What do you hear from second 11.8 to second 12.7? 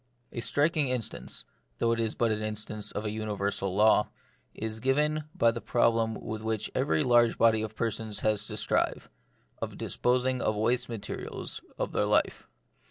their life.